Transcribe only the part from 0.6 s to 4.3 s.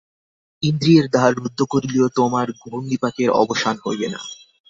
ইন্দ্রিয়ের দ্বার রুদ্ধ করিলেও তোমার ঘূর্ণিপাকের অবসান হইবে না।